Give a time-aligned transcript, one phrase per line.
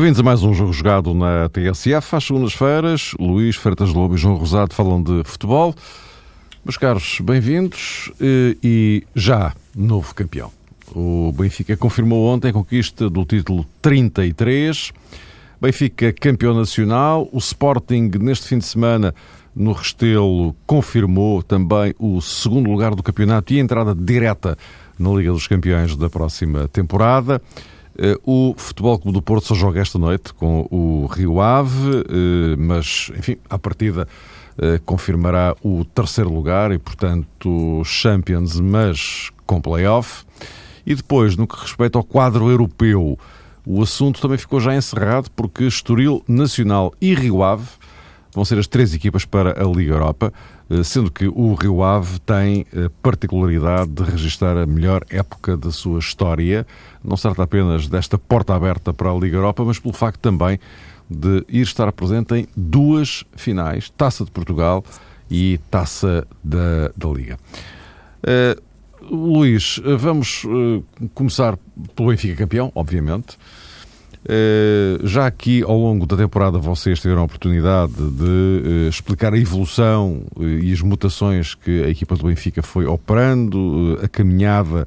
[0.00, 2.16] Bem-vindos a mais um jogo jogado na TSF.
[2.16, 5.74] Às segundas-feiras, Luís Freitas Lobo e João Rosado falam de futebol.
[6.64, 10.50] Meus caros, bem-vindos eh, e já novo campeão.
[10.94, 14.90] O Benfica confirmou ontem a conquista do título 33.
[15.60, 17.28] Benfica campeão nacional.
[17.30, 19.14] O Sporting, neste fim de semana,
[19.54, 24.56] no Restelo, confirmou também o segundo lugar do campeonato e a entrada direta
[24.98, 27.42] na Liga dos Campeões da próxima temporada.
[27.98, 32.56] Eh, o Futebol Clube do Porto só joga esta noite com o Rio Ave, eh,
[32.56, 34.06] mas, enfim, à partida
[34.58, 40.24] eh, confirmará o terceiro lugar e, portanto, Champions, mas com playoff.
[40.86, 43.18] E depois, no que respeita ao quadro europeu,
[43.66, 47.68] o assunto também ficou já encerrado porque Estoril Nacional e Rio Ave
[48.32, 50.32] vão ser as três equipas para a Liga Europa,
[50.84, 55.98] sendo que o Rio Ave tem a particularidade de registrar a melhor época da sua
[55.98, 56.64] história
[57.02, 60.58] não se trata apenas desta porta aberta para a Liga Europa, mas pelo facto também
[61.08, 64.84] de ir estar presente em duas finais, Taça de Portugal
[65.30, 67.38] e Taça da, da Liga.
[68.22, 68.70] Uh,
[69.02, 71.58] Luís, vamos uh, começar
[71.96, 73.38] pelo Benfica campeão, obviamente.
[74.22, 80.22] Uh, já aqui ao longo da temporada vocês tiveram a oportunidade de explicar a evolução
[80.38, 84.86] e as mutações que a equipa do Benfica foi operando, a caminhada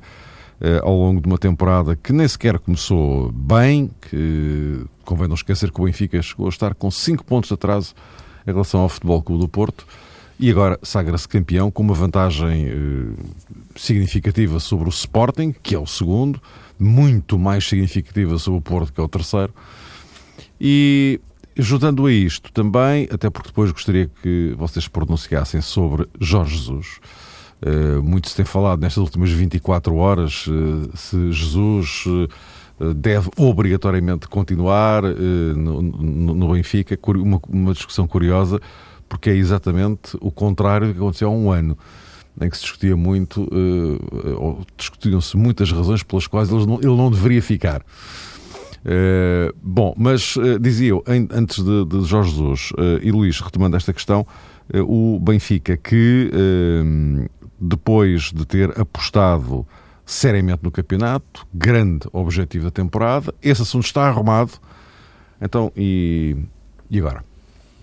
[0.66, 5.70] eh, ao longo de uma temporada que nem sequer começou bem, que convém não esquecer
[5.70, 7.94] que o Benfica chegou a estar com 5 pontos de atraso
[8.48, 9.86] em relação ao Futebol Clube do Porto
[10.40, 13.24] e agora sagra-se campeão com uma vantagem eh,
[13.76, 16.42] significativa sobre o Sporting, que é o segundo,
[16.80, 19.54] muito mais significativa sobre o Porto, que é o terceiro.
[20.60, 21.20] E
[21.56, 27.00] juntando a isto também, até porque depois gostaria que vocês pronunciassem sobre Jorge Jesus.
[27.66, 34.28] Eh, muito se tem falado nestas últimas 24 horas eh, se Jesus eh, deve obrigatoriamente
[34.28, 36.98] continuar no, no, Benfica.
[37.16, 38.60] Uma, uma, discussão curiosa,
[39.08, 41.78] porque é exatamente o contrário do que aconteceu há um ano,
[42.42, 43.48] em que se discutia muito,
[44.38, 47.84] ou discutiam-se muitas razões pelas quais ele não, ele não deveria ficar.
[48.84, 53.40] Uh, bom, mas uh, dizia eu, em, antes de, de, Jorge Jesus uh, e Luís,
[53.40, 54.28] retomando esta questão,
[54.88, 56.32] o Benfica que
[57.60, 59.68] depois de ter apostado
[60.06, 63.34] seriamente no campeonato, grande objetivo da temporada.
[63.42, 64.54] Esse assunto está arrumado.
[65.42, 66.38] Então, e,
[66.90, 67.24] e agora?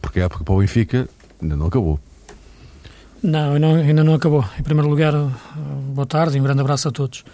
[0.01, 1.09] Porque a época para o Benfica
[1.41, 2.01] ainda não acabou.
[3.23, 4.45] Não, ainda não acabou.
[4.59, 5.13] Em primeiro lugar,
[5.95, 7.25] boa tarde e um grande abraço a todos.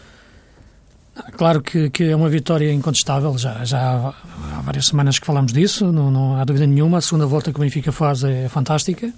[1.37, 5.91] Claro que, que é uma vitória incontestável, já, já há, várias semanas que falamos disso,
[5.91, 6.99] não, não há dúvida nenhuma.
[6.99, 9.13] A segunda volta que o Benfica faz é fantástica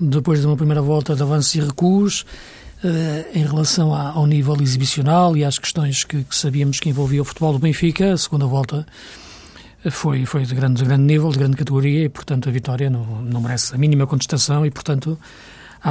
[0.00, 2.24] depois de uma primeira volta de avanços e recuos,
[2.82, 7.20] Uh, em relação a, ao nível exibicional e às questões que, que, sabíamos que envolvia
[7.20, 8.86] o futebol do Benfica, a segunda volta
[9.90, 13.04] foi, foi de, grande, de grande nível, de grande categoria e, portanto, a vitória não,
[13.20, 15.18] não merece a mínima contestação e, portanto,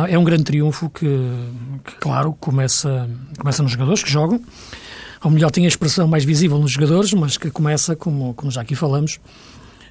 [0.07, 1.05] é um grande triunfo que,
[1.83, 4.39] que, claro, começa, começa nos jogadores que jogam,
[5.23, 8.61] ou melhor, tem a expressão mais visível nos jogadores, mas que começa, como, como já
[8.61, 9.19] aqui falamos,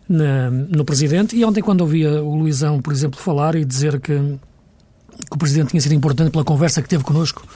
[0.09, 1.37] na, no Presidente.
[1.37, 5.71] E ontem, quando ouvia o Luizão, por exemplo, falar e dizer que, que o Presidente
[5.71, 7.47] tinha sido importante pela conversa que teve connosco,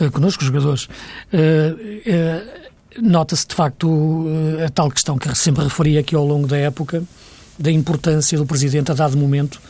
[0.00, 0.88] uh, connosco, os jogadores, uh,
[2.98, 4.26] uh, nota-se de facto
[4.64, 7.02] a tal questão que sempre referi aqui ao longo da época,
[7.58, 9.60] da importância do Presidente a dado momento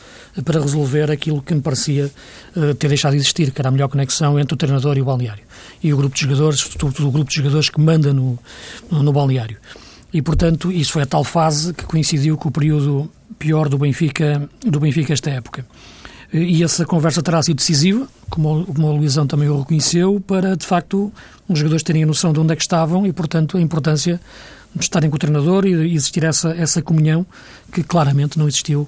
[0.45, 2.09] para resolver aquilo que me parecia
[2.79, 5.43] ter deixado de existir, que era a melhor conexão entre o treinador e o balneário.
[5.83, 8.39] E o grupo de jogadores, sobretudo o grupo de jogadores que manda no,
[8.89, 9.57] no, balneário.
[10.13, 14.49] E, portanto, isso foi a tal fase que coincidiu com o período pior do Benfica,
[14.61, 15.65] do Benfica esta época.
[16.33, 20.65] E essa conversa terá sido decisiva, como, como a Luizão também o reconheceu, para, de
[20.65, 21.11] facto,
[21.47, 24.19] os jogadores terem a noção de onde é que estavam e, portanto, a importância
[24.73, 27.25] de estarem com o treinador e existir essa, essa comunhão
[27.73, 28.87] que claramente não existiu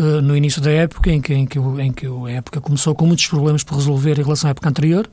[0.00, 3.06] uh, no início da época, em que, em, que, em que a época começou com
[3.06, 5.08] muitos problemas por resolver em relação à época anterior,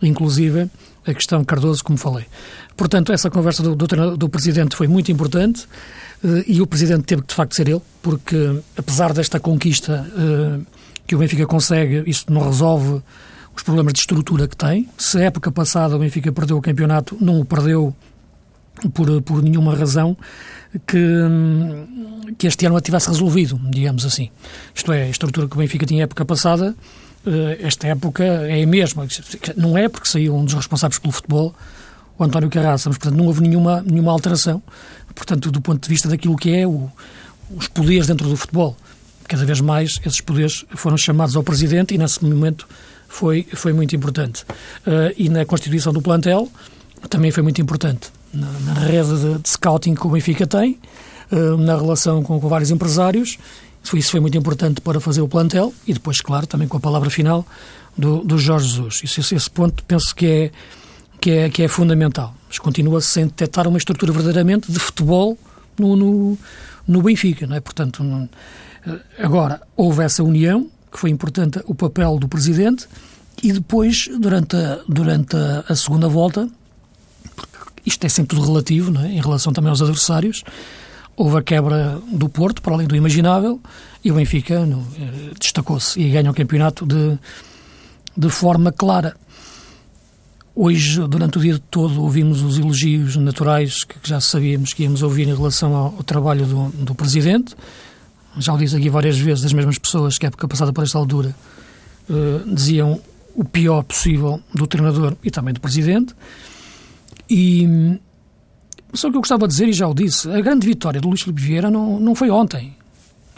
[0.00, 0.70] inclusive
[1.06, 2.26] a questão Cardoso, como falei.
[2.76, 5.66] Portanto, essa conversa do, do, do Presidente foi muito importante
[6.22, 10.64] uh, e o Presidente teve que, de facto, ser ele, porque, apesar desta conquista uh,
[11.06, 13.02] que o Benfica consegue, isso não resolve
[13.54, 14.88] os problemas de estrutura que tem.
[14.96, 17.94] Se a época passada o Benfica perdeu o campeonato, não o perdeu
[18.88, 20.16] por, por nenhuma razão
[20.86, 21.04] que,
[22.38, 24.30] que este ano a tivesse resolvido, digamos assim.
[24.74, 26.74] Isto é, a estrutura que o Benfica tinha época passada
[27.26, 29.06] eh, esta época é a mesma.
[29.56, 31.54] Não é porque saiu um dos responsáveis pelo futebol,
[32.18, 34.62] o António Carraça, mas portanto não houve nenhuma, nenhuma alteração.
[35.14, 36.90] Portanto, do ponto de vista daquilo que é o,
[37.54, 38.76] os poderes dentro do futebol,
[39.28, 42.66] cada vez mais esses poderes foram chamados ao Presidente e nesse momento
[43.08, 44.44] foi, foi muito importante.
[44.86, 46.48] Uh, e na constituição do plantel
[47.08, 48.10] também foi muito importante.
[48.32, 50.78] Na, na rede de, de, scouting que o Benfica tem,
[51.32, 53.38] uh, na relação com, com, vários empresários.
[53.94, 57.10] Isso foi muito importante para fazer o plantel e depois, claro, também com a palavra
[57.10, 57.44] final
[57.96, 59.00] do, do Jorge Jesus.
[59.02, 60.50] Isso, esse, esse ponto penso que é,
[61.20, 62.34] que é, que é fundamental.
[62.46, 65.36] Mas continua-se sem detectar uma estrutura verdadeiramente de futebol
[65.78, 66.38] no, no,
[66.86, 67.60] no Benfica, não é?
[67.60, 68.28] Portanto, não,
[69.18, 72.86] agora houve essa união, que foi importante o papel do presidente,
[73.42, 76.48] e depois, durante a, durante a, a segunda volta,
[77.84, 79.12] isto é sempre tudo relativo, é?
[79.12, 80.42] em relação também aos adversários,
[81.16, 83.60] houve a quebra do Porto, para além do imaginável,
[84.02, 87.18] e o Benfica eh, destacou-se e ganha o campeonato de,
[88.16, 89.14] de forma clara.
[90.54, 95.28] Hoje, durante o dia todo, ouvimos os elogios naturais que já sabíamos que íamos ouvir
[95.28, 97.54] em relação ao, ao trabalho do, do Presidente.
[98.38, 101.34] Já o disse aqui várias vezes, as mesmas pessoas que, época passada por esta altura,
[102.08, 103.00] uh, diziam
[103.34, 106.14] o pior possível do treinador e também do Presidente.
[107.30, 107.98] E
[108.92, 111.22] só que eu gostava de dizer, e já o disse, a grande vitória do Luís
[111.22, 112.74] Filipe Vieira não, não foi ontem.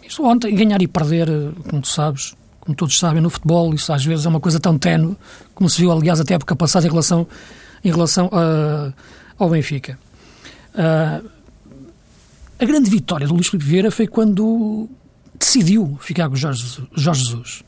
[0.02, 1.28] Isso ontem, ganhar e perder,
[1.68, 4.78] como tu sabes, como todos sabem, no futebol, isso às vezes é uma coisa tão
[4.78, 5.16] tenue,
[5.54, 7.26] como se viu, aliás, até a época passada em relação,
[7.84, 8.92] em relação uh,
[9.38, 9.98] ao Benfica.
[10.74, 11.28] Uh,
[12.58, 14.88] a grande vitória do Luís Filipe Vieira foi quando
[15.38, 17.64] decidiu ficar com o Jorge, Jorge Jesus.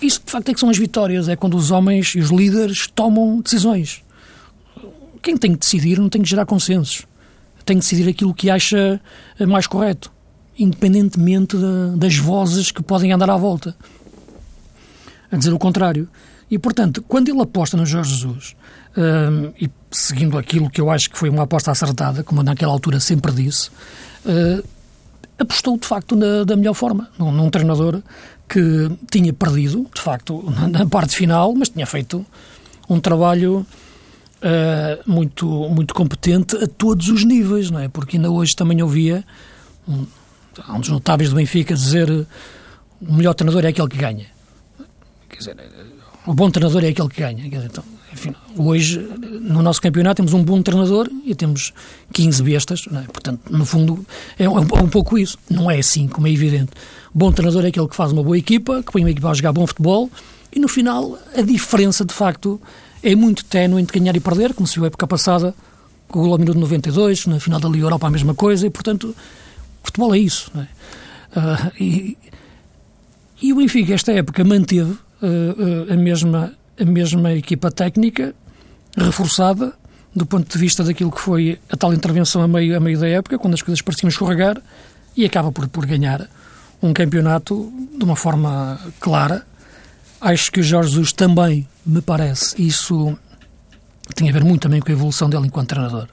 [0.00, 2.86] Isso, de facto, é que são as vitórias, é quando os homens e os líderes
[2.86, 4.02] tomam decisões.
[5.22, 7.06] Quem tem que decidir não tem que gerar consensos.
[7.64, 9.00] Tem que decidir aquilo que acha
[9.48, 10.12] mais correto,
[10.56, 13.74] independentemente de, das vozes que podem andar à volta
[15.30, 16.08] a dizer o contrário.
[16.50, 18.54] E, portanto, quando ele aposta no Jorge Jesus,
[18.96, 23.00] um, e seguindo aquilo que eu acho que foi uma aposta acertada, como naquela altura
[23.00, 23.68] sempre disse,
[24.24, 24.64] uh,
[25.38, 28.00] apostou de facto na, da melhor forma, num, num, treinador
[28.48, 32.24] que tinha perdido, de facto, na, na, parte final, mas tinha feito
[32.88, 33.66] um trabalho
[34.42, 37.88] uh, muito, muito competente a todos os níveis, não é?
[37.88, 39.24] Porque ainda hoje também ouvia
[39.88, 40.06] um,
[40.68, 42.08] um dos notáveis do Benfica dizer
[43.00, 44.26] o melhor treinador é aquele que ganha.
[45.28, 45.56] Quer dizer,
[46.26, 47.48] o bom treinador é aquele que ganha.
[47.48, 48.98] Dizer, então, enfim, hoje,
[49.40, 51.72] no nosso campeonato, temos um bom treinador e temos
[52.12, 52.88] 15 bestas.
[52.92, 53.02] É?
[53.02, 54.04] Portanto, no fundo,
[54.38, 55.38] é um, é um, pouco isso.
[55.50, 56.72] Não é assim, como é evidente.
[57.14, 59.52] Bom treinador é aquele que faz uma boa equipa, que põe uma equipa a jogar
[59.52, 60.10] bom futebol
[60.52, 62.60] e, no final, a diferença, de facto,
[63.02, 65.54] é muito ténue entre ganhar e perder, como se viu a época passada,
[66.08, 68.70] com o gol ao minuto 92, na final da Liga Europa a mesma coisa, e,
[68.70, 69.14] portanto,
[69.82, 70.50] futebol é isso.
[70.56, 71.38] É?
[71.38, 72.18] Uh, e,
[73.42, 78.34] e o Benfica, esta época, manteve uh, a, mesma, a mesma equipa técnica,
[78.96, 79.72] reforçada,
[80.14, 83.06] do ponto de vista daquilo que foi a tal intervenção a meio, a meio da
[83.06, 84.60] época, quando as coisas pareciam escorregar,
[85.14, 86.28] e acaba por, por ganhar
[86.82, 89.46] um campeonato de uma forma clara.
[90.20, 93.16] Acho que o Jorge Jesus também, me parece, isso
[94.14, 96.08] tem a ver muito também com a evolução dele enquanto treinador.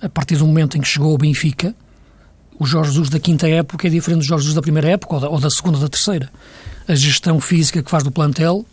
[0.00, 1.74] A partir do momento em que chegou ao Benfica,
[2.58, 5.20] o Jorge Jesus da quinta época é diferente do Jorge Jesus da primeira época ou
[5.20, 6.30] da, ou da segunda ou da terceira
[6.88, 8.64] a gestão física que faz do plantel,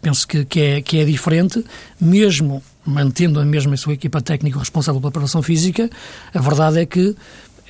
[0.00, 1.64] penso que, que, é, que é diferente,
[2.00, 5.88] mesmo mantendo a mesma sua equipa técnica responsável pela preparação física,
[6.34, 7.16] a verdade é que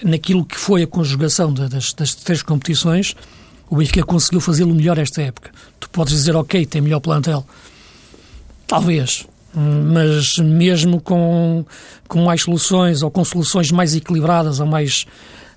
[0.03, 3.15] naquilo que foi a conjugação das, das três competições,
[3.73, 5.51] o Benfica conseguiu fazê-lo melhor esta época.
[5.81, 7.43] Tu podes dizer, ok, tem melhor plantel.
[8.67, 11.65] Talvez, mas mesmo com,
[12.07, 15.07] com mais soluções ou com soluções mais equilibradas ou mais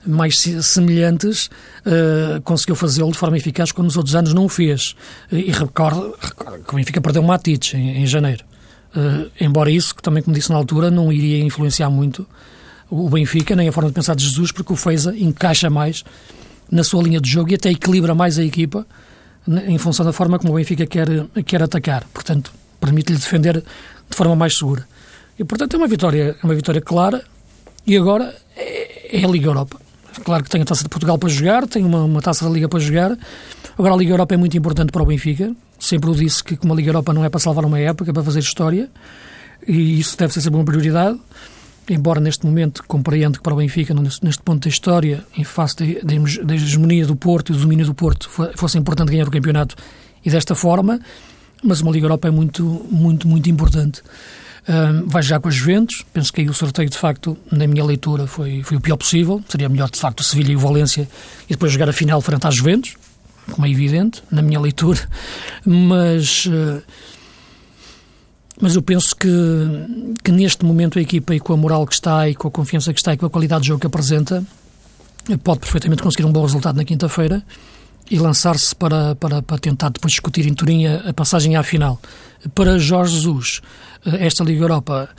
[0.07, 1.49] mais semelhantes,
[1.83, 4.95] uh, conseguiu fazê-lo de forma eficaz quando nos outros anos não o fez.
[5.31, 8.45] E recordo, recordo que o Benfica perdeu o Matites em, em janeiro.
[8.95, 12.25] Uh, embora isso, que também, como disse na altura, não iria influenciar muito
[12.87, 16.05] o Benfica, nem a forma de pensar de Jesus, porque o Feiza encaixa mais
[16.71, 18.85] na sua linha de jogo e até equilibra mais a equipa
[19.67, 21.07] em função da forma como o Benfica quer,
[21.45, 22.03] quer atacar.
[22.13, 23.63] Portanto, permite-lhe defender
[24.09, 24.87] de forma mais segura.
[25.37, 27.23] E, portanto, é uma vitória, é uma vitória clara
[27.85, 29.79] e agora é, é a Liga Europa.
[30.23, 32.69] Claro que tem a Taça de Portugal para jogar, tem uma, uma Taça da Liga
[32.69, 33.17] para jogar.
[33.77, 35.53] Agora, a Liga Europa é muito importante para o Benfica.
[35.77, 38.23] Sempre o disse que uma Liga Europa não é para salvar uma época, é para
[38.23, 38.89] fazer história.
[39.67, 41.19] E isso deve ser sempre uma prioridade.
[41.89, 46.55] Embora neste momento compreendo que para o Benfica, neste, ponto da história, em face da
[46.55, 49.75] hegemonia do Porto e do domínio do Porto, fosse importante ganhar o campeonato
[50.23, 50.99] e desta forma,
[51.63, 54.01] mas uma Liga Europa é muito, muito, muito importante.
[54.67, 56.03] Um, vai já com os Juventus.
[56.11, 59.43] Penso que aí o sorteio, de facto, na minha leitura, foi, foi o pior possível.
[59.47, 61.07] Seria melhor, de facto, o Sevilha e o Valência
[61.47, 62.95] e depois jogar a final frente às Juventus,
[63.51, 64.99] como é evidente, na minha leitura.
[65.65, 66.47] Mas.
[66.47, 66.81] Uh,
[68.61, 69.27] mas eu penso que,
[70.23, 72.93] que neste momento a equipa e com a moral que está e com a confiança
[72.93, 74.43] que está e com a qualidade de jogo que apresenta
[75.43, 77.43] pode perfeitamente conseguir um bom resultado na quinta-feira
[78.09, 81.99] e lançar-se para, para, para tentar depois discutir em Turim a, passagem à final.
[82.53, 83.61] Para Jorge Jesus,
[84.05, 85.09] esta Liga Europa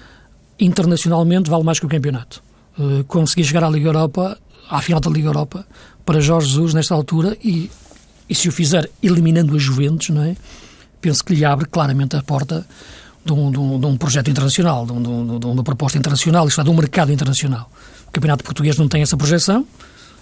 [0.58, 2.42] internacionalmente vale mais que o campeonato.
[2.78, 4.38] uh, conseguir chegar à Liga Europa,
[4.70, 5.66] à final da Liga Europa,
[6.04, 7.70] para Jorge Jesus nesta altura e,
[8.28, 10.36] e se o fizer eliminando a Juventus, não é?
[11.00, 12.66] Penso que lhe abre claramente a porta
[13.26, 16.60] de um, de um, de um projeto internacional, de, um, de, uma proposta internacional, isto
[16.60, 17.70] é, de um mercado internacional.
[18.08, 19.66] O Campeonato Português não tem essa projeção,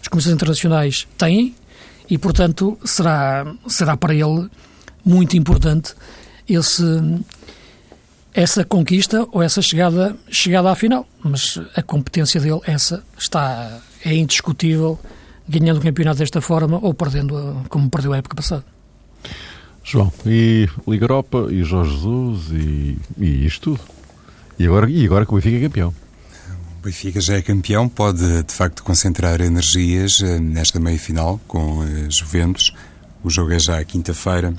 [0.01, 1.55] as comissões internacionais têm,
[2.09, 4.49] e, portanto, será, será para ele
[5.05, 5.95] muito importante
[6.49, 6.85] esse,
[8.33, 11.07] essa conquista ou essa chegada, chegada à final.
[11.23, 14.99] Mas a competência dele, essa, está, é indiscutível,
[15.49, 18.74] ganhando o campeonato desta forma ou perdendo como perdeu a época passada.
[19.85, 23.81] João, e Liga Europa, e Jorge Jesus, e, e isto tudo.
[24.59, 25.95] E agora, e agora que o Benfica é campeão.
[26.79, 32.09] O Benfica já é campeão, pode de facto concentrar energias eh, nesta meia-final com a
[32.09, 32.75] Juventus.
[33.23, 34.55] O jogo é já quinta-feira.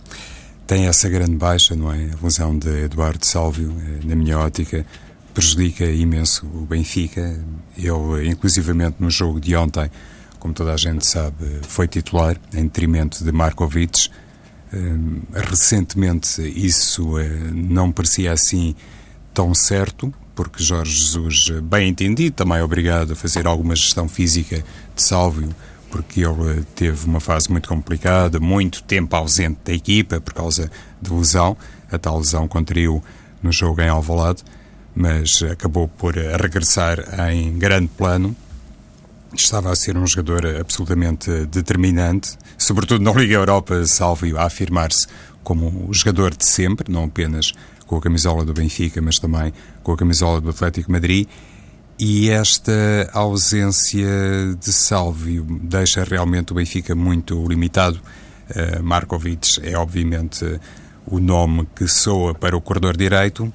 [0.68, 2.12] Tem essa grande baixa, não é?
[2.12, 4.86] A lesão de Eduardo Sálvio, eh, na minha ótica,
[5.34, 7.44] prejudica imenso o Benfica.
[7.76, 9.90] Ele, inclusivamente no jogo de ontem,
[10.38, 14.10] como toda a gente sabe, foi titular, em detrimento de Markovic
[15.34, 18.76] recentemente isso eh, não parecia assim
[19.34, 24.08] tão certo, porque Jorge Jesus, eh, bem entendido, também é obrigado a fazer alguma gestão
[24.08, 24.64] física
[24.96, 25.50] de Sálvio,
[25.90, 30.70] porque ele eh, teve uma fase muito complicada, muito tempo ausente da equipa por causa
[31.02, 31.56] de lesão,
[31.92, 33.04] a tal lesão contraiu
[33.42, 34.44] no jogo em Alvalade,
[34.96, 37.00] mas acabou por regressar
[37.32, 38.36] em grande plano.
[39.34, 45.08] Estava a ser um jogador absolutamente determinante, sobretudo na Liga Europa, salvo a afirmar-se
[45.44, 47.54] como o jogador de sempre, não apenas
[47.86, 51.28] com a camisola do Benfica, mas também com a camisola do Atlético Madrid.
[51.98, 54.08] E esta ausência
[54.60, 58.02] de Sálvio deixa realmente o Benfica muito limitado.
[58.50, 60.60] Uh, Markovic é obviamente
[61.06, 63.52] o nome que soa para o corredor direito,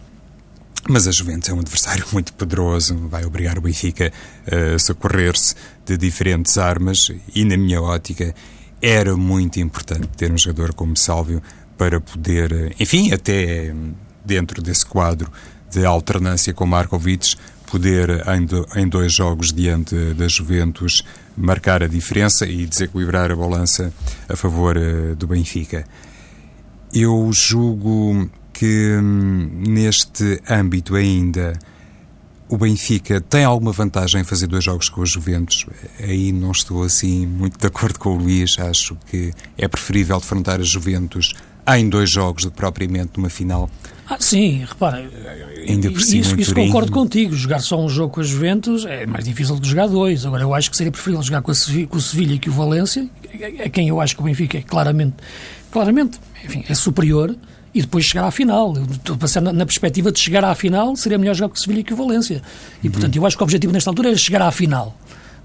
[0.89, 4.13] mas a Juventus é um adversário muito poderoso, vai obrigar o Benfica
[4.47, 5.55] a socorrer-se
[5.85, 8.35] de diferentes armas e, na minha ótica,
[8.81, 11.43] era muito importante ter um jogador como Sálvio
[11.77, 13.75] para poder, enfim, até
[14.25, 15.31] dentro desse quadro
[15.71, 18.25] de alternância com Markovic, poder
[18.77, 21.05] em, dois jogos diante da Juventus
[21.37, 23.93] marcar a diferença e desequilibrar a balança
[24.29, 25.85] a favor eh, do Benfica.
[26.93, 31.53] Eu julgo que hum, neste âmbito ainda
[32.51, 35.65] o Benfica tem alguma vantagem em fazer dois jogos com os Juventus.
[36.01, 38.59] Aí não estou assim muito de acordo com o Luís.
[38.59, 41.33] Acho que é preferível defrontar as Juventus
[41.69, 43.71] em dois jogos do que propriamente numa final.
[44.09, 45.09] Ah, sim, repara,
[45.69, 47.33] Ainda por cima, isso, isso concordo contigo.
[47.37, 50.27] Jogar só um jogo com as Juventus é mais difícil do que jogar dois.
[50.27, 52.51] Agora, eu acho que seria preferível jogar com, a Sevilha, com o Sevilha e com
[52.51, 53.09] o Valência,
[53.65, 55.15] a quem eu acho que o Benfica é claramente,
[55.71, 57.37] claramente enfim, é superior
[57.75, 58.75] e depois chegar à final.
[58.93, 61.83] Estou a na, na, perspectiva de chegar à final, seria melhor jogar com o Sevilha
[61.83, 62.43] que o Valência.
[62.83, 62.93] E, uhum.
[62.93, 64.97] portanto, eu acho que o objetivo nesta altura era chegar à final.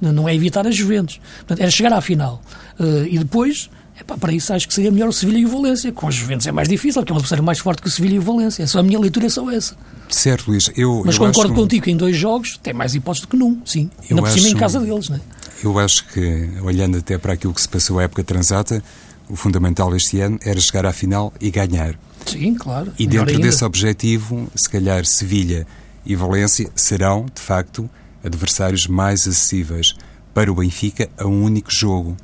[0.01, 1.20] Não é evitar as Juventus.
[1.39, 2.41] Portanto, era chegar à final.
[2.77, 5.91] Uh, e depois, epá, para isso acho que seria melhor o Sevilha e o Valência.
[5.91, 8.15] Com as Juventus é mais difícil, porque é um adversário mais forte que o Sevilha
[8.15, 8.63] e o Valência.
[8.63, 9.75] É só a minha leitura é só essa.
[10.10, 10.70] Certo, Luís.
[10.75, 11.62] Eu, Mas eu concordo acho...
[11.62, 13.89] contigo que em dois jogos tem mais hipótese do que num, sim.
[14.10, 15.22] Ainda por cima em casa deles, não é?
[15.63, 18.84] Eu acho que, olhando até para aquilo que se passou à época transata,
[19.29, 21.96] o fundamental este ano era chegar à final e ganhar.
[22.25, 22.91] Sim, claro.
[22.98, 25.67] E dentro desse objetivo, se calhar Sevilha
[26.05, 27.89] e Valência serão, de facto,
[28.24, 29.96] adversários mais acessíveis
[30.34, 32.17] para o Benfica a um único jogo.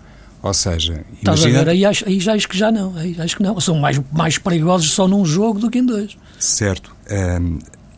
[0.44, 1.62] Ou seja, Estás imagina...
[1.62, 3.60] a ver, aí, acho, aí já acho que já não, aí acho que não.
[3.60, 6.18] São mais, mais perigosos só num jogo do que em dois.
[6.40, 6.96] Certo.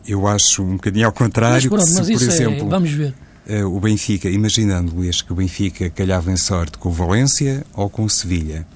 [0.06, 1.70] Eu acho um bocadinho ao contrário.
[1.70, 3.14] Mas, pronto, se, por é- exemplo, é, vamos ver.
[3.48, 7.90] Uh, o Benfica, imaginando, Luís, que o Benfica calhava em sorte com o Valência ou
[7.90, 8.66] com o Sevilha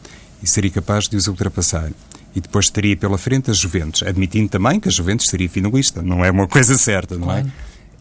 [0.42, 1.90] e seria capaz de os ultrapassar
[2.34, 6.02] e depois teria pela frente a Juventus, admitindo também que a Juventus seria finalista.
[6.02, 7.44] Não é uma coisa certa, não é?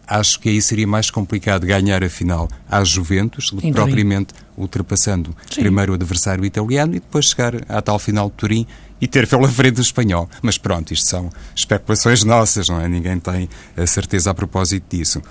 [0.05, 5.35] Acho que aí seria mais complicado ganhar a final às Juventus do que propriamente ultrapassando
[5.49, 5.61] Sim.
[5.61, 8.67] primeiro o adversário italiano e depois chegar à tal final de Turim
[9.01, 10.29] e ter pela frente o espanhol.
[10.41, 12.87] Mas pronto, isto são especulações nossas, não é?
[12.87, 15.21] Ninguém tem a certeza a propósito disso.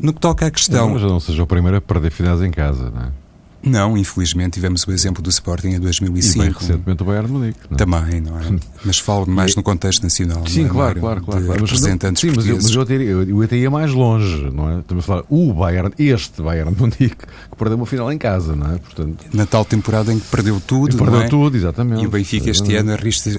[0.00, 0.90] No que toca à questão.
[0.90, 3.25] Mas não seja o primeiro a perder finais em casa, não é?
[3.66, 6.38] Não, infelizmente tivemos o exemplo do Sporting em 2005.
[6.38, 7.58] E bem recentemente o Bayern Munique.
[7.68, 7.74] Não?
[7.74, 7.78] É?
[7.78, 8.60] Também, não é?
[8.84, 9.56] Mas falo mais e...
[9.56, 10.46] no contexto nacional.
[10.46, 11.60] Sim, é, claro, claro, claro, claro.
[11.60, 14.78] Representantes sim, mas eu, mas eu, até, eu, eu até ia mais longe, não é?
[14.78, 18.72] Estamos a falar o Bayern, este Bayern Munique, que perdeu uma final em casa, não
[18.72, 18.78] é?
[18.78, 19.24] Portanto...
[19.32, 21.28] Na tal temporada em que perdeu tudo, perdeu é?
[21.28, 22.04] tudo, exatamente.
[22.04, 22.92] E o Benfica este ano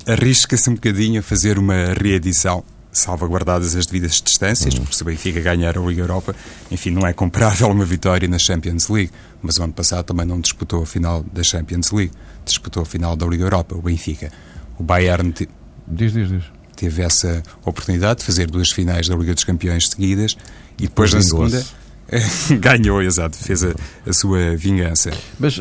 [0.05, 2.63] arrisca-se um bocadinho a fazer uma reedição
[2.99, 4.81] salvaguardadas as devidas distâncias, uhum.
[4.81, 6.35] porque se o Benfica ganhar a Liga Europa,
[6.71, 9.11] enfim, não é comparável uma vitória na Champions League.
[9.41, 12.11] Mas o ano passado também não disputou a final da Champions League,
[12.45, 14.31] disputou a final da Liga Europa, o Benfica.
[14.77, 15.47] O Bayern te...
[15.87, 16.43] diz, diz, diz.
[16.75, 20.35] teve essa oportunidade de fazer duas finais da Liga dos Campeões seguidas
[20.77, 21.63] e depois na segunda
[22.59, 23.73] Ganhou, exato, fez a,
[24.05, 25.11] a, sua vingança.
[25.39, 25.59] Mas,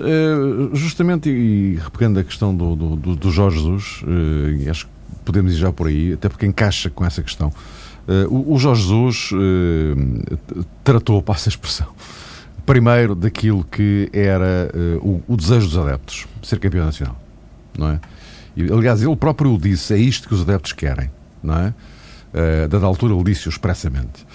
[0.73, 4.02] justamente, e repegando a questão do, do, do Jorge Jesus,
[4.71, 4.93] acho que
[5.26, 7.52] podemos ir já por aí, até porque encaixa com essa questão.
[8.30, 9.30] O Jorge Jesus
[10.85, 11.88] tratou, passa a expressão,
[12.64, 14.71] primeiro daquilo que era
[15.02, 17.21] o, o desejo dos adeptos, ser campeão nacional,
[17.76, 18.00] não é?
[18.56, 21.11] E, aliás, ele próprio o disse, é isto que os adeptos querem,
[21.42, 21.75] não é?
[22.33, 24.26] Uh, dada altura ele disse-o expressamente.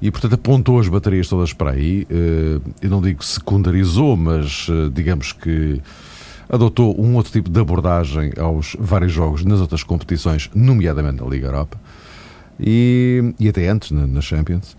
[0.00, 2.06] E, portanto, apontou as baterias todas para aí.
[2.10, 5.80] Uh, eu não digo secundarizou, mas uh, digamos que
[6.48, 11.46] adotou um outro tipo de abordagem aos vários jogos nas outras competições, nomeadamente na Liga
[11.46, 11.78] Europa.
[12.58, 14.76] E, e até antes, na, na Champions.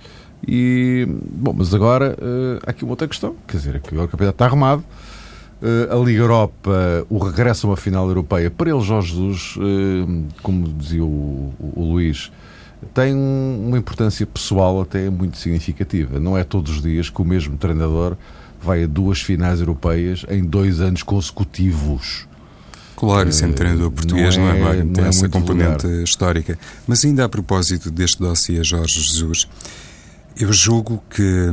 [0.48, 4.36] E, bom, mas agora uh, há aqui uma outra questão, quer dizer, que o campeonato
[4.36, 4.84] está arrumado,
[5.62, 10.25] uh, a Liga Europa, o regresso a uma final europeia, para ele, Jorge Jesus, uh,
[10.43, 12.31] como dizia o, o Luís,
[12.93, 16.19] tem uma importância pessoal até muito significativa.
[16.19, 18.15] Não é todos os dias que o mesmo treinador
[18.65, 22.27] vai a duas finais europeias em dois anos consecutivos.
[22.95, 26.03] Claro, sendo uh, treinador português não é, não é, tem não é essa componente vulgar.
[26.03, 26.60] histórica.
[26.88, 29.48] Mas ainda a propósito deste dossiê Jorge Jesus,
[30.38, 31.51] eu julgo que,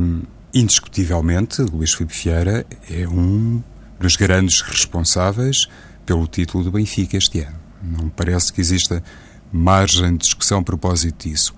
[0.53, 3.61] indiscutivelmente, Luís Filipe Vieira é um
[3.99, 5.67] dos grandes responsáveis
[6.05, 7.55] pelo título do Benfica este ano.
[7.81, 9.03] Não parece que exista
[9.51, 11.53] margem de discussão a propósito disso,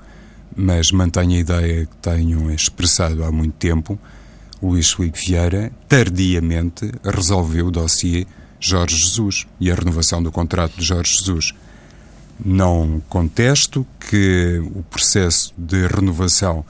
[0.55, 3.99] mas mantenho a ideia que tenho expressado há muito tempo.
[4.65, 8.25] Luís Filipe Vieira, tardiamente, resolveu o dossiê
[8.59, 11.53] Jorge Jesus e a renovação do contrato de Jorge Jesus.
[12.43, 16.65] Não contesto que o processo de renovação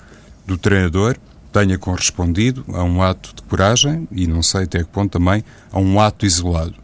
[0.45, 1.17] do treinador
[1.51, 5.79] tenha correspondido a um ato de coragem e não sei até que ponto também a
[5.79, 6.75] um ato isolado.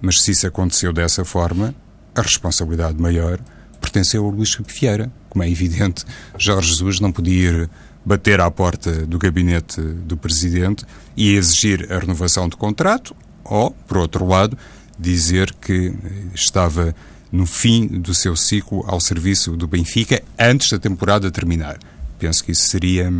[0.00, 1.74] Mas se isso aconteceu dessa forma,
[2.14, 3.40] a responsabilidade maior
[3.80, 5.12] pertenceu a Luís Filipe Vieira.
[5.28, 6.04] Como é evidente,
[6.38, 7.70] Jorge Jesus não podia ir
[8.04, 10.84] bater à porta do gabinete do Presidente
[11.16, 14.56] e exigir a renovação do contrato ou, por outro lado,
[14.98, 15.92] dizer que
[16.34, 16.94] estava
[17.30, 21.78] no fim do seu ciclo ao serviço do Benfica antes da temporada terminar.
[22.18, 23.12] Penso que isso seria,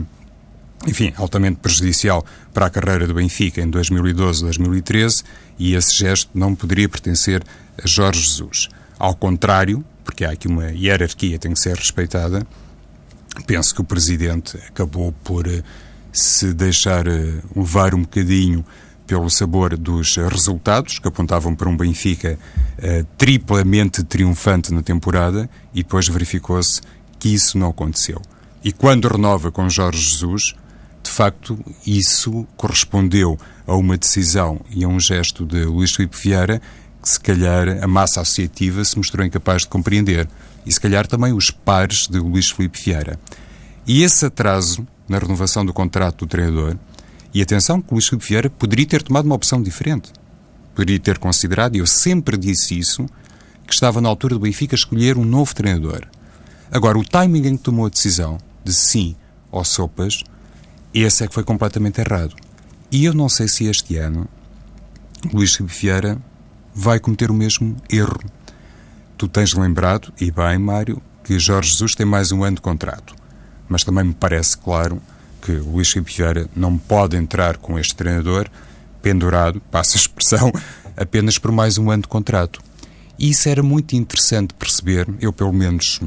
[0.86, 5.24] enfim, altamente prejudicial para a carreira do Benfica em 2012-2013
[5.58, 7.42] e esse gesto não poderia pertencer
[7.82, 8.68] a Jorge Jesus.
[8.98, 12.46] Ao contrário, porque há aqui uma hierarquia que tem que ser respeitada,
[13.46, 15.62] penso que o Presidente acabou por eh,
[16.12, 18.64] se deixar eh, levar um bocadinho
[19.06, 22.38] pelo sabor dos resultados, que apontavam para um Benfica
[22.78, 26.80] uh, triplamente triunfante na temporada, e depois verificou-se
[27.18, 28.22] que isso não aconteceu.
[28.64, 30.54] E quando renova com Jorge Jesus,
[31.02, 36.62] de facto, isso correspondeu a uma decisão e a um gesto de Luís Filipe Vieira
[37.02, 40.28] que se calhar a massa associativa se mostrou incapaz de compreender.
[40.64, 43.18] E se calhar também os pares de Luís Filipe Vieira.
[43.86, 46.76] E esse atraso na renovação do contrato do treinador,
[47.34, 50.12] e atenção que Luís Filipe Vieira poderia ter tomado uma opção diferente.
[50.74, 53.06] Poderia ter considerado, e eu sempre disse isso,
[53.66, 56.06] que estava na altura do Benfica escolher um novo treinador.
[56.70, 59.16] Agora, o timing em que tomou a decisão de sim
[59.50, 60.22] ou sopas,
[60.94, 62.34] esse é que foi completamente errado.
[62.90, 64.28] E eu não sei se este ano
[65.32, 66.18] Luís Filipe Vieira
[66.74, 68.20] vai cometer o mesmo erro.
[69.22, 73.14] Tu tens lembrado, e bem, Mário, que Jorge Jesus tem mais um ano de contrato.
[73.68, 75.00] Mas também me parece claro
[75.40, 78.48] que Luís Vieira não pode entrar com este treinador
[79.00, 80.50] pendurado, passa a expressão,
[80.98, 82.60] apenas por mais um ano de contrato.
[83.16, 86.00] E isso era muito interessante perceber, eu pelo menos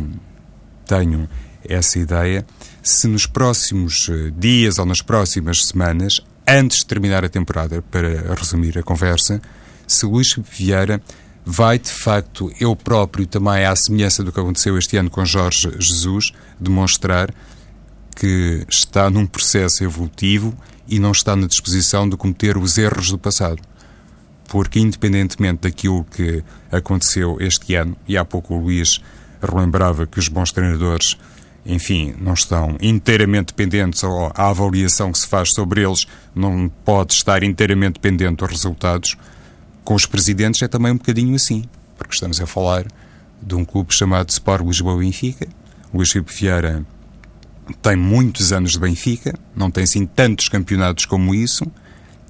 [0.85, 1.29] tenho
[1.63, 2.45] essa ideia,
[2.83, 8.35] se nos próximos eh, dias ou nas próximas semanas, antes de terminar a temporada, para
[8.35, 9.41] resumir a conversa,
[9.87, 11.01] se Luís Vieira
[11.45, 15.69] vai, de facto, eu próprio também, à semelhança do que aconteceu este ano com Jorge
[15.79, 17.31] Jesus, demonstrar
[18.15, 23.17] que está num processo evolutivo e não está na disposição de cometer os erros do
[23.17, 23.61] passado.
[24.47, 29.01] Porque, independentemente daquilo que aconteceu este ano, e há pouco o Luís
[29.41, 31.17] relembrava que os bons treinadores,
[31.65, 37.13] enfim, não estão inteiramente dependentes, ou a avaliação que se faz sobre eles não pode
[37.13, 39.17] estar inteiramente dependente dos resultados
[39.85, 41.63] com os presidentes é também um bocadinho assim,
[41.95, 42.85] porque estamos a falar
[43.41, 45.47] de um clube chamado Sport Lisboa Benfica.
[45.93, 46.83] Luís Filipe Vieira
[47.81, 51.65] tem muitos anos de Benfica, não tem assim tantos campeonatos como isso,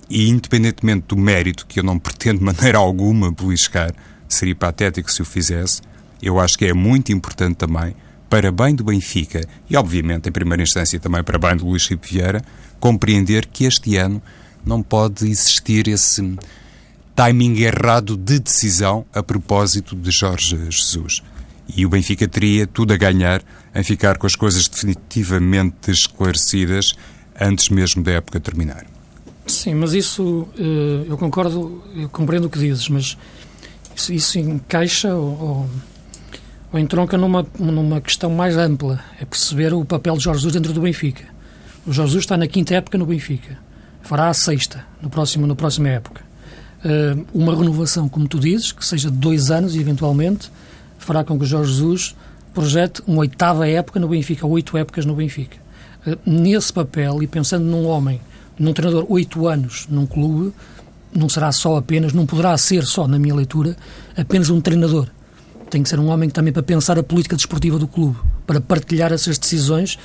[0.09, 3.91] e independentemente do mérito, que eu não pretendo de maneira alguma beliscar,
[4.27, 5.81] seria patético se o fizesse,
[6.21, 7.95] eu acho que é muito importante também,
[8.29, 12.13] para bem do Benfica e, obviamente, em primeira instância também para bem do Luís Filipe
[12.13, 12.41] Vieira,
[12.79, 14.21] compreender que este ano
[14.65, 16.35] não pode existir esse
[17.15, 21.23] timing errado de decisão a propósito de Jorge Jesus.
[21.75, 23.41] E o Benfica teria tudo a ganhar
[23.73, 26.93] em ficar com as coisas definitivamente esclarecidas
[27.39, 28.85] antes mesmo da época terminar.
[29.47, 33.17] Sim, mas isso eh, eu concordo, eu compreendo o que dizes, mas
[33.95, 35.69] isso, isso encaixa ou,
[36.71, 39.03] ou, entronca numa, numa questão mais ampla.
[39.19, 41.23] É perceber o papel de Jorge Jesus dentro do Benfica.
[41.87, 43.57] O Jorge Jesus está na quinta época no Benfica.
[44.01, 46.21] Fará a sexta no próximo, na próxima época.
[46.85, 50.51] Uh, uma renovação, como tu dizes, que seja de dois anos, eventualmente,
[50.99, 52.15] fará com que o Jorge Jesus
[52.53, 55.57] projete uma oitava época no Benfica, oito épocas no Benfica.
[56.05, 58.21] Uh, nesse papel, e pensando num homem,
[58.59, 60.53] num treinador oito anos num clube,
[61.11, 63.75] não será só apenas, não poderá ser só, na minha leitura,
[64.15, 65.07] apenas um treinador.
[65.71, 69.11] Tem que ser um homem também para pensar a política desportiva do clube, para partilhar
[69.11, 69.97] essas decisões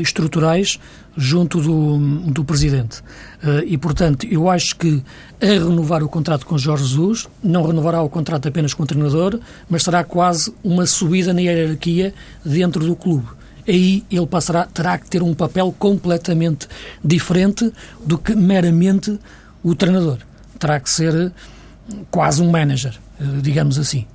[0.00, 0.78] estruturais
[1.16, 1.98] junto do,
[2.30, 3.00] do Presidente.
[3.42, 5.02] Uh, e, portanto, eu acho que
[5.40, 9.40] a renovar o contrato com Jorge Jesus, não renovará o contrato apenas com o treinador,
[9.68, 13.26] mas será quase uma subida na hierarquia dentro do clube.
[13.66, 16.68] Aí ele passará, terá que ter um papel completamente
[17.02, 17.72] diferente
[18.04, 19.18] do que meramente
[19.62, 20.18] o treinador
[20.58, 21.30] terá que ser eh,
[22.10, 24.06] quase um manager, eh, digamos assim.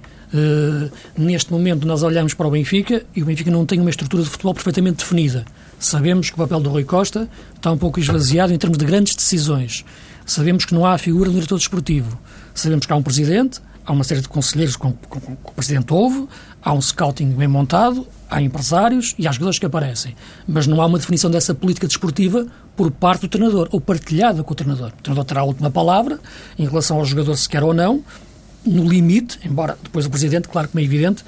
[1.18, 4.30] Neste momento nós olhamos para o Benfica e o Benfica não tem uma estrutura de
[4.30, 5.44] futebol perfeitamente definida.
[5.82, 9.16] Sabemos que o papel do Rui Costa está um pouco esvaziado em termos de grandes
[9.16, 9.84] decisões.
[10.28, 12.20] Sabemos que não há a figura do diretor desportivo.
[12.54, 16.28] Sabemos que há um presidente, há uma série de conselheiros com o presidente houve,
[16.62, 20.16] há um scouting bem montado, há empresários e há jogadores que aparecem.
[20.48, 24.52] Mas não há uma definição dessa política desportiva por parte do treinador, ou partilhada com
[24.52, 24.90] o treinador.
[25.00, 26.20] O treinador terá a última palavra
[26.60, 28.04] em relação ao jogador se quer ou não,
[28.64, 31.26] no limite, embora depois o Presidente, claro que é evidente,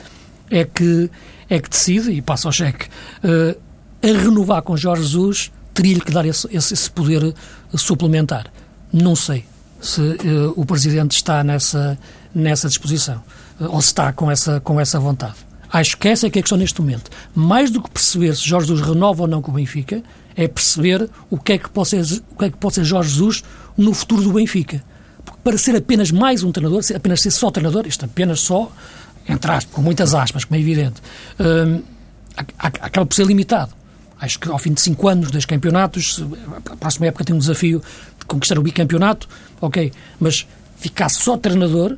[0.52, 1.10] é que,
[1.50, 2.86] é que decide e passa ao cheque.
[3.24, 3.60] Uh,
[4.04, 7.34] a renovar com Jorge Jesus, teria-lhe que dar esse, esse, esse, poder
[7.74, 8.52] suplementar.
[8.92, 9.46] Não sei
[9.80, 11.98] se uh, o Presidente está nessa,
[12.36, 13.24] nessa disposição,
[13.60, 15.36] uh, ou se está com essa, com essa vontade.
[15.72, 17.10] Acho que essa é que é a questão neste momento.
[17.34, 20.04] Mais do que perceber se Jorge Jesus renova ou não com o Benfica,
[20.36, 23.10] é perceber o que é que pode ser, o que é que pode ser Jorge
[23.10, 23.44] Jesus
[23.78, 24.84] no futuro do Benfica.
[25.24, 28.72] Porque para ser apenas mais um treinador, apenas ser só treinador, isto apenas só,
[29.28, 31.02] entre aspas, com muitas aspas, como é evidente,
[31.40, 31.82] hum,
[32.36, 33.74] acaba por ser limitado.
[34.24, 36.24] Acho que ao fim de cinco anos, dois campeonatos,
[36.72, 37.84] a próxima época tem um desafio
[38.18, 39.28] de conquistar o bicampeonato,
[39.60, 41.98] ok, mas ficar só treinador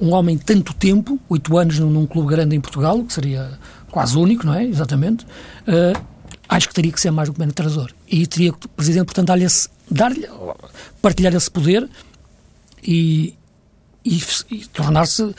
[0.00, 3.50] um homem tanto tempo, oito anos num, num, clube grande em Portugal, que seria
[3.90, 4.64] quase único, não é?
[4.64, 5.26] Exatamente.
[5.66, 6.00] Uh,
[6.48, 7.92] acho que teria que ser mais do que treinador.
[8.08, 9.46] E teria que o Presidente, portanto, dar-lhe
[9.90, 10.12] dar
[11.02, 11.86] partilhar esse poder
[12.82, 13.34] e,
[14.02, 15.34] e, e tornar-se,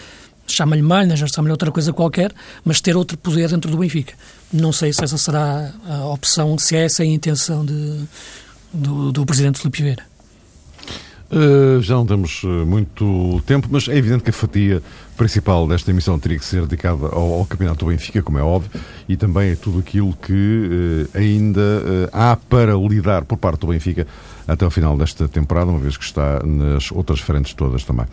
[0.53, 2.31] chama-lhe manager, chama-lhe outra coisa qualquer,
[2.63, 4.13] mas ter outro poder dentro do Benfica.
[4.51, 8.03] Não sei se essa será a opção, se é essa a intenção de,
[8.73, 10.09] do, do Presidente Filipe Vieira.
[11.31, 14.81] Uh, já não temos eh, muito tempo, mas é evidente que a fatia
[15.15, 18.71] principal desta emissão teria que ser dedicada ao, ao Campeonato do Benfica, como é óbvio,
[19.07, 23.67] e também a tudo aquilo que uh, ainda uh, há para lidar por parte do
[23.67, 24.07] Benfica
[24.47, 28.07] até ao final desta temporada, uma vez que está nas outras frentes todas também.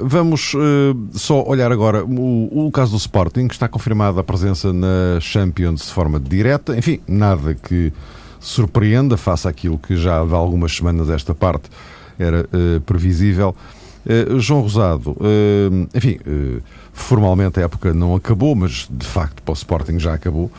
[0.00, 0.52] Vamos
[1.12, 5.86] só olhar agora o, o caso do Sporting, que está confirmada a presença na Champions
[5.86, 6.76] de forma direta.
[6.76, 7.92] Enfim, nada que
[8.40, 11.70] surpreenda, face àquilo que já há algumas semanas esta parte
[12.18, 13.54] era uh, previsível.
[14.38, 15.16] João Rosado,
[15.94, 16.18] enfim,
[16.92, 20.52] formalmente a época não acabou, mas de facto para o Sporting já acabou,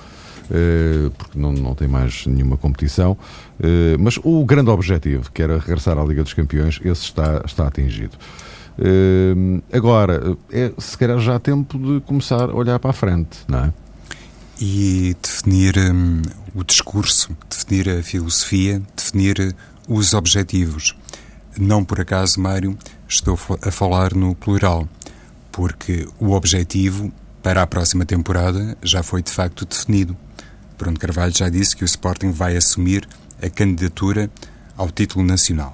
[1.16, 3.16] porque não, não tem mais nenhuma competição.
[4.00, 8.18] mas o grande objetivo, que era regressar à Liga dos Campeões, esse está, está atingido.
[9.72, 13.66] Agora, é se calhar já há tempo de começar a olhar para a frente, não
[13.66, 13.74] é?
[14.60, 16.22] E definir um,
[16.54, 19.56] o discurso, definir a filosofia, definir
[19.88, 20.96] os objetivos.
[21.58, 24.88] Não por acaso, Mário, estou a falar no plural,
[25.52, 27.12] porque o objetivo
[27.42, 30.18] para a próxima temporada já foi de facto definido.
[30.78, 33.08] Bruno Carvalho já disse que o Sporting vai assumir
[33.42, 34.30] a candidatura
[34.76, 35.74] ao título nacional.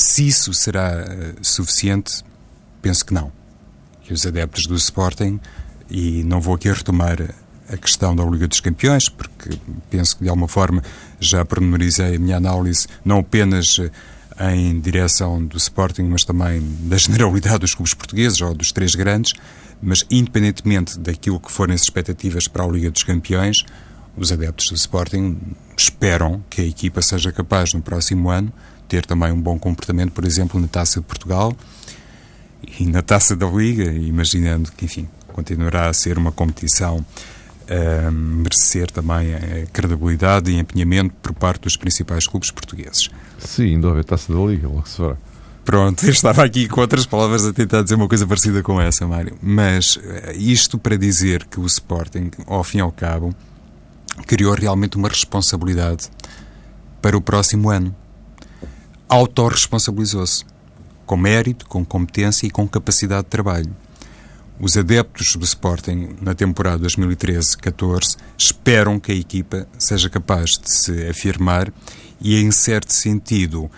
[0.00, 2.24] Se isso será uh, suficiente,
[2.80, 3.30] penso que não.
[4.02, 5.38] Que os adeptos do Sporting,
[5.90, 7.18] e não vou aqui retomar
[7.68, 9.58] a questão da Liga dos Campeões, porque
[9.90, 10.82] penso que de alguma forma
[11.20, 13.90] já pormenorizei a minha análise, não apenas uh,
[14.50, 19.34] em direção do Sporting, mas também da generalidade dos clubes portugueses ou dos três grandes,
[19.82, 23.66] mas independentemente daquilo que forem as expectativas para a Liga dos Campeões,
[24.16, 25.38] os adeptos do Sporting
[25.76, 28.50] esperam que a equipa seja capaz no próximo ano
[28.90, 31.56] ter também um bom comportamento, por exemplo, na Taça de Portugal
[32.78, 37.06] e na Taça da Liga, imaginando que, enfim, continuará a ser uma competição
[37.68, 43.08] a merecer também a credibilidade e empenhamento por parte dos principais clubes portugueses.
[43.38, 45.16] Sim, ainda houve a taça da Liga, logo se fará.
[45.64, 49.06] Pronto, eu estava aqui com outras palavras a tentar dizer uma coisa parecida com essa,
[49.06, 49.38] Mário.
[49.40, 53.32] Mas eh, isto para dizer que o Sporting, ao fim e ao cabo,
[54.26, 56.08] criou realmente uma responsabilidade
[57.00, 57.94] para o próximo ano.
[59.10, 60.44] Autoresponsabilizou-se,
[61.04, 63.74] com mérito, com competência e com capacidade de trabalho.
[64.60, 71.08] Os adeptos do Sporting na temporada 2013-14 esperam que a equipa seja capaz de se
[71.08, 71.72] afirmar
[72.20, 73.68] e, em certo sentido,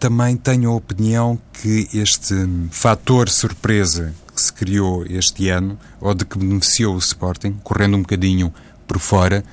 [0.00, 2.34] também tenho a opinião que este
[2.72, 8.02] fator surpresa que se criou este ano, ou de que beneficiou o Sporting, correndo um
[8.02, 8.52] bocadinho
[8.84, 9.44] por fora,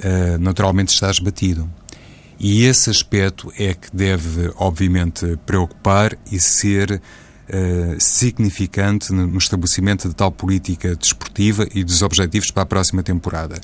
[0.00, 1.70] uh, naturalmente está esbatido.
[2.38, 10.14] E esse aspecto é que deve, obviamente, preocupar e ser uh, significante no estabelecimento de
[10.14, 13.58] tal política desportiva e dos objetivos para a próxima temporada.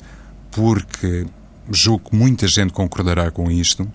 [0.51, 1.25] Porque
[1.69, 3.87] julgo que muita gente concordará com isto.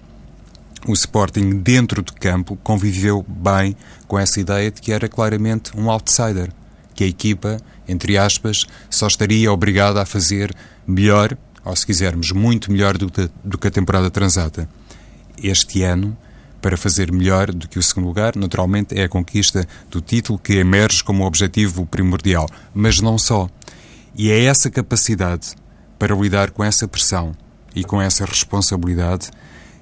[0.86, 5.90] O Sporting, dentro de campo, conviveu bem com essa ideia de que era claramente um
[5.90, 6.52] outsider,
[6.94, 10.54] que a equipa, entre aspas, só estaria obrigada a fazer
[10.86, 13.10] melhor ou se quisermos, muito melhor do
[13.44, 14.68] do que a temporada transata.
[15.42, 16.16] Este ano,
[16.60, 20.54] para fazer melhor do que o segundo lugar, naturalmente é a conquista do título que
[20.54, 23.48] emerge como objetivo primordial, mas não só.
[24.16, 25.54] E é essa capacidade
[25.98, 27.32] para lidar com essa pressão
[27.74, 29.30] e com essa responsabilidade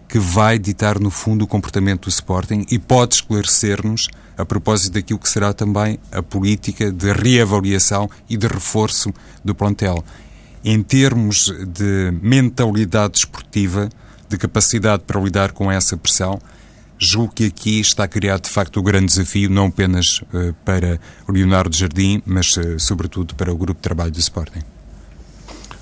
[0.09, 5.19] que vai ditar, no fundo, o comportamento do Sporting e pode esclarecer-nos a propósito daquilo
[5.19, 9.12] que será também a política de reavaliação e de reforço
[9.45, 10.05] do plantel
[10.64, 13.88] em termos de mentalidade esportiva,
[14.29, 16.40] de capacidade para lidar com essa pressão,
[16.99, 21.33] julgo que aqui está criado de facto o grande desafio, não apenas uh, para o
[21.33, 24.62] Leonardo Jardim, mas uh, sobretudo para o grupo de trabalho do Sporting.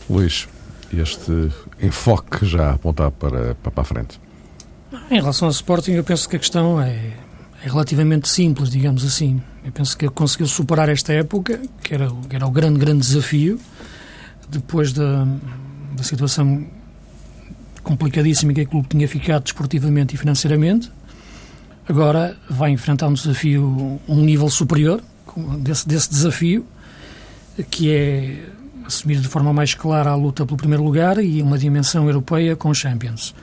[0.09, 0.49] Luís,
[0.93, 4.21] este enfoque já apontar para, para, para a frente.
[5.11, 7.13] Em relação ao Sporting, eu penso que a questão é,
[7.63, 9.43] é relativamente simples, digamos assim.
[9.65, 13.59] Eu penso que conseguiu superar esta época, que era, que era o grande, grande desafio,
[14.49, 15.27] depois da,
[15.97, 16.67] da situação
[17.83, 20.91] complicadíssima que o clube tinha ficado desportivamente e financeiramente,
[21.89, 25.03] agora vai enfrentar um desafio, um nível superior
[25.59, 26.67] desse, desse desafio,
[27.71, 28.47] que é
[28.87, 32.73] assumir de forma mais clara a luta pelo primeiro lugar e uma dimensão europeia com
[32.73, 33.35] Champions.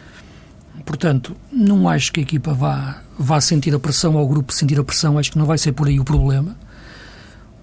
[0.85, 4.79] Portanto, não acho que a equipa vá, vá sentir a pressão, ou o grupo sentir
[4.79, 6.55] a pressão, acho que não vai ser por aí o problema.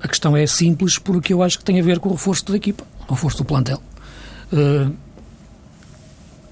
[0.00, 2.56] A questão é simples porque eu acho que tem a ver com o reforço da
[2.56, 3.82] equipa ao reforço do plantel.
[4.52, 4.94] Uh,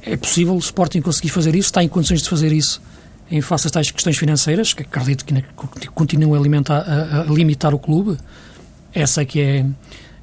[0.02, 2.80] é possível o Sporting conseguir fazer isso, está em condições de fazer isso
[3.30, 7.78] em face às tais questões financeiras, que acredito que continuam a, a, a limitar o
[7.78, 8.16] clube.
[8.94, 9.66] Essa é que é,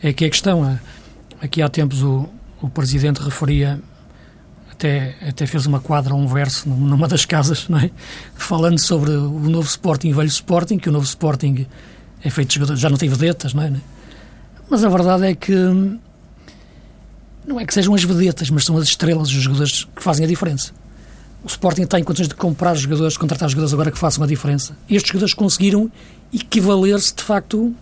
[0.01, 0.79] é que é a questão.
[1.41, 2.29] Aqui há tempos o,
[2.61, 3.79] o Presidente referia,
[4.71, 7.91] até, até fez uma quadra, um verso numa das casas, não é?
[8.35, 11.67] falando sobre o novo Sporting e o velho Sporting, que o novo Sporting
[12.23, 13.73] é feito de jogadores, já não tem vedetas, não é?
[14.69, 15.53] Mas a verdade é que
[17.45, 20.27] não é que sejam as vedetas, mas são as estrelas, os jogadores que fazem a
[20.27, 20.71] diferença.
[21.43, 24.77] O Sporting está em condições de comprar jogadores, contratar jogadores agora que façam a diferença.
[24.89, 25.91] Estes jogadores conseguiram
[26.33, 27.75] equivaler-se, de facto,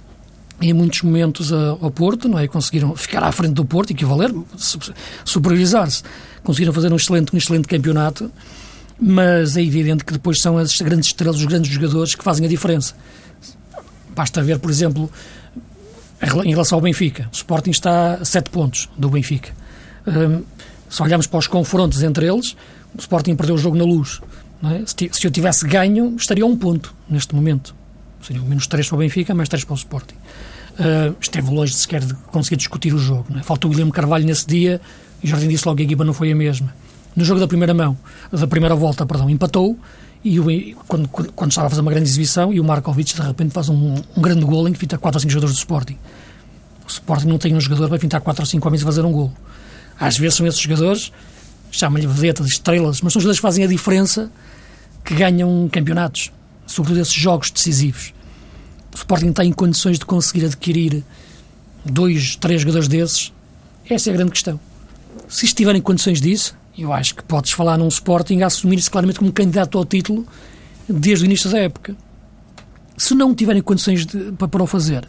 [0.59, 2.47] em muitos momentos ao Porto, não é?
[2.47, 4.33] Conseguiram ficar à frente do Porto, equivaler,
[5.23, 6.01] superiorizar-se.
[6.43, 8.31] Conseguiram fazer um excelente, um excelente campeonato,
[8.99, 12.49] mas é evidente que depois são as grandes estrelas, os grandes jogadores que fazem a
[12.49, 12.95] diferença.
[14.21, 15.09] Basta ver, por exemplo,
[16.45, 17.27] em relação ao Benfica.
[17.33, 19.51] O Sporting está a 7 pontos do Benfica.
[20.05, 20.43] Um,
[20.87, 22.55] se olharmos para os confrontos entre eles,
[22.95, 24.21] o Sporting perdeu o jogo na luz.
[24.63, 24.83] É?
[24.85, 27.73] Se, eu tivesse ganho, estaria a um ponto neste momento.
[28.21, 30.13] Seria menos 3 para o Benfica, mais 3 para o Sporting.
[30.13, 33.25] Uh, esteve longe de sequer de conseguir discutir o jogo.
[33.39, 33.41] É?
[33.41, 34.79] Faltou o William Carvalho nesse dia
[35.23, 36.71] e o Jardim disse logo que a equipa não foi a mesma.
[37.15, 37.97] No jogo da primeira mão,
[38.31, 39.79] da primeira volta, perdão, empatou
[40.23, 43.51] e o, quando, quando, estava a fazer uma grande exibição e o Markovic de repente
[43.51, 45.97] faz um, um grande gol em que finta 4 ou 5 jogadores do Sporting.
[46.85, 49.11] O Sporting não tem um jogador para pintar 4 ou 5 homens e fazer um
[49.11, 49.31] gol.
[49.99, 51.11] Às vezes são esses jogadores,
[51.71, 54.31] chamam-lhe vedetas, estrelas, mas são jogadores que fazem a diferença
[55.03, 56.31] que ganham campeonatos,
[56.67, 58.13] sobretudo esses jogos decisivos.
[58.93, 61.03] O Sporting está em condições de conseguir adquirir
[61.83, 63.33] dois, três jogadores desses.
[63.89, 64.59] Essa é a grande questão.
[65.27, 69.19] Se estiverem em condições disso, eu acho que podes falar num Sporting a assumir-se claramente
[69.19, 70.25] como candidato ao título
[70.87, 71.95] desde o início da época.
[72.97, 75.07] Se não tiverem condições de, para, para o fazer,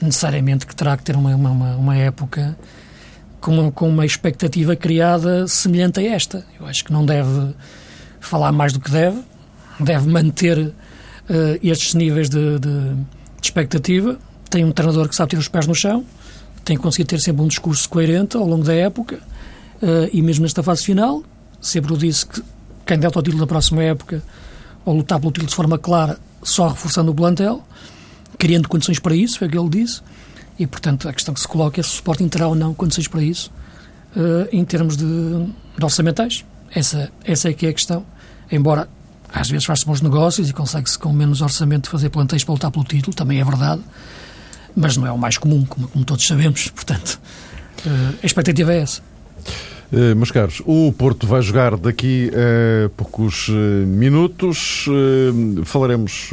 [0.00, 2.56] necessariamente que terá que ter uma, uma, uma época
[3.40, 6.44] com uma, com uma expectativa criada semelhante a esta.
[6.58, 7.54] Eu acho que não deve
[8.20, 9.20] falar mais do que deve,
[9.78, 10.74] deve manter uh,
[11.62, 12.96] estes níveis de, de, de,
[13.42, 14.18] expectativa.
[14.48, 16.04] Tem um treinador que sabe ter os pés no chão,
[16.64, 19.18] tem conseguido ter sempre um discurso coerente ao longo da época
[20.12, 21.22] e mesmo nesta fase final,
[21.60, 22.42] sempre o disse que
[22.84, 24.22] candidato ao título da próxima época,
[24.84, 27.62] ou lutar pelo título de forma clara, só reforçando o plantel,
[28.38, 30.02] criando condições para isso, foi o que ele disse,
[30.58, 33.08] e portanto a questão que se coloca é se o Sporting terá ou não condições
[33.08, 33.50] para isso,
[34.16, 36.44] uh, em termos de, de orçamentais.
[36.74, 38.04] Essa, essa é que é a questão.
[38.50, 38.88] Embora
[39.32, 42.84] às vezes faz-se bons negócios e consegue-se com menos orçamento fazer plantéis para lutar pelo
[42.84, 43.80] título, também é verdade,
[44.76, 46.68] mas não é o mais comum, como, como todos sabemos.
[46.74, 47.20] Portanto,
[47.86, 49.02] uh, a expectativa é essa.
[49.92, 53.52] Uh, meus caros, o Porto vai jogar daqui a poucos uh,
[53.86, 54.86] minutos.
[54.86, 56.30] Uh, falaremos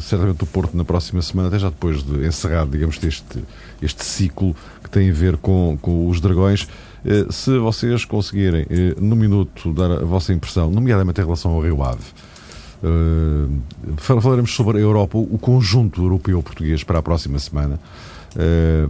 [0.00, 3.44] certamente do Porto na próxima semana, até já depois de encerrar, digamos, este,
[3.82, 6.66] este ciclo que tem a ver com, com os Dragões.
[7.30, 8.66] se vocês conseguirem,
[8.98, 12.04] no minuto, dar a vossa impressão, nomeadamente em relação ao Rio Ave,
[13.98, 17.78] falaremos sobre a Europa, o conjunto europeu-português para a próxima semana.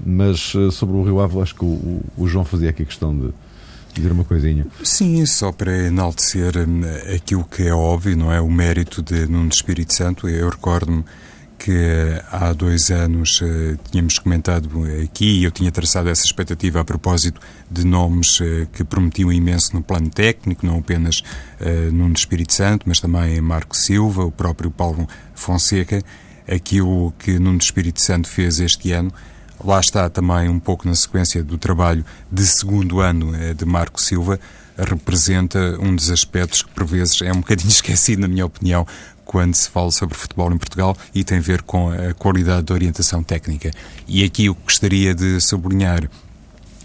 [0.06, 3.30] mas sobre o Rio Ave, acho que o, o João fazia aqui questão de
[3.94, 4.66] dizer uma coisinha.
[4.82, 6.82] Sim, só para enaltecer hum,
[7.14, 8.40] aquilo que é óbvio, não é?
[8.40, 10.28] O mérito de Nuno Espírito Santo.
[10.28, 11.04] Eu recordo-me
[11.62, 14.68] que há dois anos uh, tínhamos comentado
[15.04, 19.76] aqui e eu tinha traçado essa expectativa a propósito de nomes uh, que prometiam imenso
[19.76, 21.20] no plano técnico, não apenas
[21.60, 26.02] uh, Nuno Espírito Santo, mas também Marco Silva, o próprio Paulo Fonseca.
[26.48, 29.12] Aquilo que Nuno Espírito Santo fez este ano
[29.64, 34.00] Lá está também um pouco na sequência do trabalho de segundo ano eh, de Marco
[34.00, 34.40] Silva,
[34.76, 38.86] representa um dos aspectos que por vezes é um bocadinho esquecido, na minha opinião,
[39.24, 42.74] quando se fala sobre futebol em Portugal e tem a ver com a qualidade da
[42.74, 43.70] orientação técnica.
[44.08, 46.10] E aqui o que gostaria de sublinhar,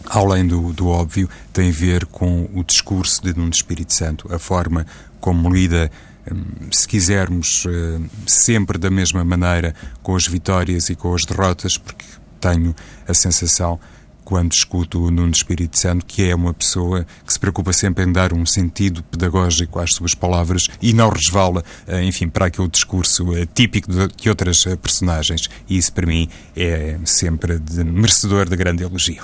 [0.05, 4.37] além do, do óbvio, tem a ver com o discurso de Nuno Espírito Santo, a
[4.37, 4.85] forma
[5.19, 5.91] como lida
[6.31, 11.77] hum, se quisermos, eh, sempre da mesma maneira, com as vitórias e com as derrotas,
[11.77, 12.05] porque
[12.37, 12.75] tenho
[13.07, 13.79] a sensação
[14.27, 18.11] quando escuto o Nuno Espírito Santo, que é uma pessoa que se preocupa sempre em
[18.11, 23.33] dar um sentido pedagógico às suas palavras e não resvala, eh, enfim, para aquele discurso
[23.37, 25.49] eh, típico de outras eh, personagens.
[25.69, 29.23] E isso, para mim, é sempre de merecedor de grande elogio.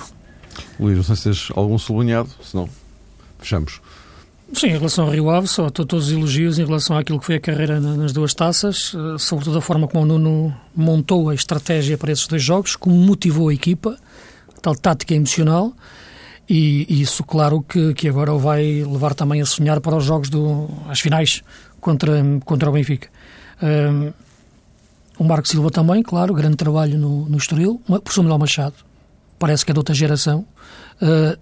[0.80, 2.66] Luís, não sei se tens algum sublinhado, senão
[3.38, 3.82] fechamos.
[4.52, 7.36] Sim, em relação ao Rio Ave, só todos os elogios em relação àquilo que foi
[7.36, 11.96] a carreira nas duas taças, eh, sobretudo a forma como o Nuno montou a estratégia
[11.96, 13.96] para esses dois jogos, como motivou a equipa,
[14.60, 15.72] tal tática emocional,
[16.48, 20.04] e, e isso, claro, que, que agora o vai levar também a sonhar para os
[20.04, 21.42] jogos, do, as finais,
[21.80, 23.08] contra, contra o Benfica.
[23.62, 24.12] Um,
[25.18, 28.74] o Marco Silva também, claro, grande trabalho no, no Estoril, o Manuel Machado,
[29.38, 30.46] parece que é de outra geração.
[31.00, 31.38] Uh,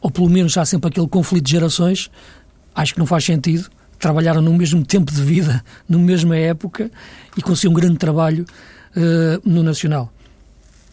[0.00, 2.10] ou pelo menos há sempre aquele conflito de gerações,
[2.74, 3.68] acho que não faz sentido.
[3.98, 6.90] Trabalharam no mesmo tempo de vida, na mesma época,
[7.36, 8.44] e conseguiam um grande trabalho
[8.96, 10.12] uh, no Nacional.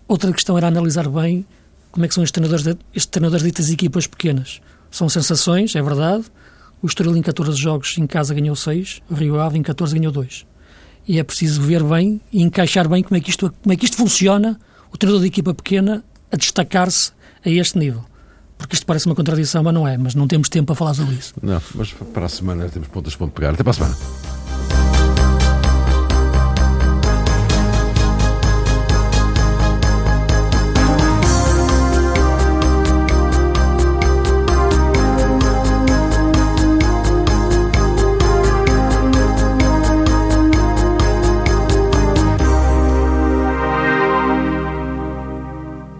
[0.07, 1.45] Outra questão era analisar bem
[1.91, 4.59] como é que são estes treinadores, de, estes treinadores de estas equipas pequenas.
[4.91, 6.25] São sensações, é verdade.
[6.81, 10.11] O Estoril em 14 jogos em casa ganhou 6, o Rio Ave em 14 ganhou
[10.11, 10.45] 2.
[11.07, 13.85] E é preciso ver bem e encaixar bem como é que isto, como é que
[13.85, 14.59] isto funciona,
[14.91, 17.11] o treinador de equipa pequena a destacar-se
[17.45, 18.03] a este nível
[18.57, 19.97] porque isto parece uma contradição, mas não é.
[19.97, 21.33] Mas não temos tempo para falar sobre isso.
[21.41, 23.53] Não, mas para a semana temos pontas para pegar.
[23.53, 23.95] Até para a semana.